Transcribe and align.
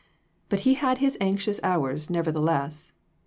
But 0.49 0.61
he 0.61 0.73
had 0.73 0.97
his 0.97 1.15
anxious 1.21 1.59
hours, 1.61 2.09
nevertheless. 2.09 2.91